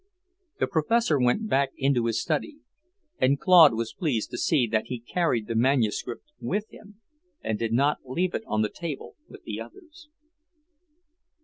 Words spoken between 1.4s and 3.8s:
back into his study, and Claude